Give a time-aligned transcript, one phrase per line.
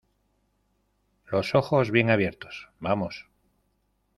[1.31, 3.27] los ojos bien abiertos,¡ vamos!